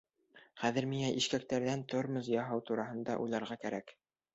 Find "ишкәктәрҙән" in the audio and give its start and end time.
1.21-1.85